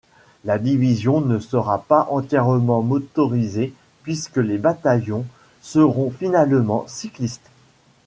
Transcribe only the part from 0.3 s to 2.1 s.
La division ne sera pas